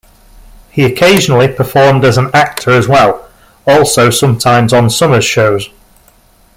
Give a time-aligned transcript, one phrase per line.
[0.71, 3.29] He occasionally performed as an actor as well,
[3.67, 5.69] also sometimes on Somers' shows.